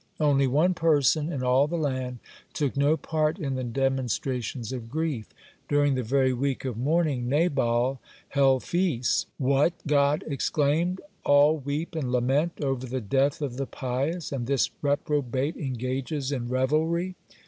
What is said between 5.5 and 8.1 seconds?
During the very week of mourning Nabal